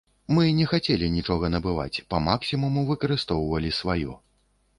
[0.35, 4.19] Мы не хацелі нічога набываць, па максімуму выкарыстоўвалі сваё.